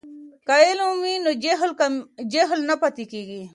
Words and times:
که 0.47 0.53
علم 0.67 0.91
وي 1.03 1.13
نو 1.25 1.31
جهل 2.33 2.59
نه 2.69 2.75
پاتې 2.81 3.03
کیږي. 3.11 3.41